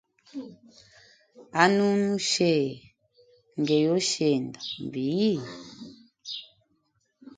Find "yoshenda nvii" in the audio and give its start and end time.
3.85-5.37